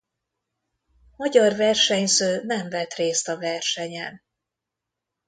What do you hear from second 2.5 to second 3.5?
vett részt a